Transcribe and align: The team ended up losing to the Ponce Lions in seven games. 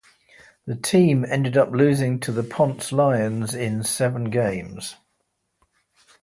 The 0.65 0.75
team 0.75 1.23
ended 1.23 1.55
up 1.55 1.69
losing 1.69 2.19
to 2.21 2.31
the 2.31 2.41
Ponce 2.41 2.91
Lions 2.91 3.53
in 3.53 3.83
seven 3.83 4.31
games. 4.31 4.95